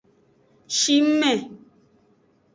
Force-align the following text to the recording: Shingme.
Shingme. 0.79 1.31